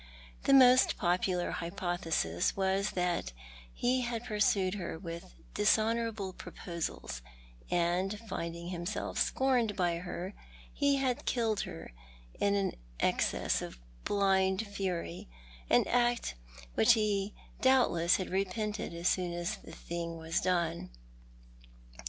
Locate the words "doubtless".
17.61-18.15